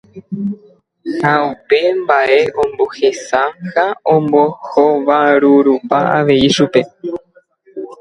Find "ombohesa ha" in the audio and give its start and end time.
2.61-3.85